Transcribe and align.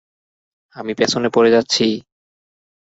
আমি 0.75 0.91
পেছনে 0.93 1.27
পড়ে 1.29 1.49
যাচ্ছি! 1.51 1.85